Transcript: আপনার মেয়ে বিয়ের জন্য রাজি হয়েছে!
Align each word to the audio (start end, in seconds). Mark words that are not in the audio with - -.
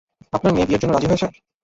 আপনার 0.33 0.51
মেয়ে 0.53 0.67
বিয়ের 0.67 0.81
জন্য 0.81 0.93
রাজি 0.93 1.07
হয়েছে! 1.09 1.27